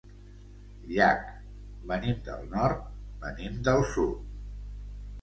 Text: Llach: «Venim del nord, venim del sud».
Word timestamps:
Llach: 0.91 1.27
«Venim 1.93 2.25
del 2.31 2.49
nord, 2.57 2.91
venim 3.27 3.63
del 3.71 3.87
sud». 3.95 4.29